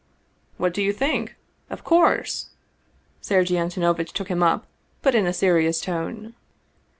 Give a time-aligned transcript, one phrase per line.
[0.57, 1.35] "What do you think?
[1.69, 2.49] Of course!"
[3.21, 4.65] Sergei Antono vitch took him up,
[5.03, 6.33] but in a serious tone.